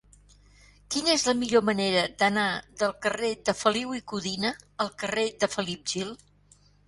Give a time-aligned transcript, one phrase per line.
[0.93, 2.45] Quina és la millor manera d'anar
[2.83, 4.53] del carrer de Feliu i Codina
[4.87, 6.11] al carrer de Felip Gil?